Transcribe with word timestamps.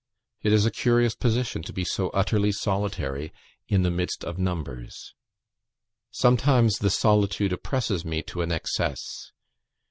It 0.41 0.51
is 0.51 0.65
a 0.65 0.71
curious 0.71 1.13
position 1.13 1.61
to 1.61 1.71
be 1.71 1.85
so 1.85 2.09
utterly 2.09 2.51
solitary 2.51 3.31
in 3.67 3.83
the 3.83 3.91
midst 3.91 4.23
of 4.23 4.39
numbers. 4.39 5.13
Sometimes 6.09 6.79
the 6.79 6.89
solitude 6.89 7.53
oppresses 7.53 8.03
me 8.03 8.23
to 8.23 8.41
an 8.41 8.51
excess. 8.51 9.31